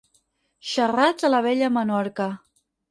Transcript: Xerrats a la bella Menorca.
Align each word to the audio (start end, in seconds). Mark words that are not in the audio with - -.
Xerrats 0.69 1.29
a 1.31 1.33
la 1.35 1.45
bella 1.49 1.71
Menorca. 1.79 2.31